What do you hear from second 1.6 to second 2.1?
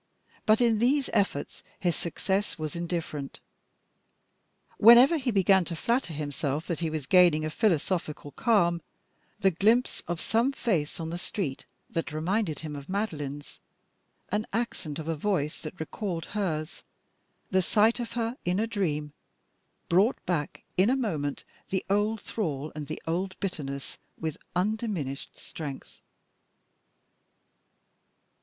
his